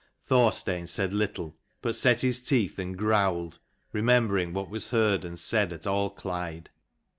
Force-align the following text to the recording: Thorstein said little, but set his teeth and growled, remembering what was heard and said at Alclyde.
Thorstein 0.23 0.87
said 0.87 1.13
little, 1.13 1.55
but 1.83 1.95
set 1.95 2.21
his 2.21 2.41
teeth 2.41 2.79
and 2.79 2.97
growled, 2.97 3.59
remembering 3.93 4.51
what 4.51 4.67
was 4.67 4.89
heard 4.89 5.23
and 5.23 5.37
said 5.37 5.71
at 5.71 5.85
Alclyde. 5.85 6.71